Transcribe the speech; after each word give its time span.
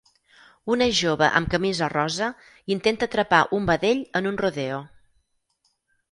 Una 0.75 0.85
jove 0.99 1.27
amb 1.39 1.49
camisa 1.55 1.89
rosa 1.91 2.29
intenta 2.75 3.07
atrapar 3.09 3.41
un 3.59 3.67
vedell 3.73 4.01
en 4.21 4.31
un 4.31 4.41
rodeo. 4.45 4.81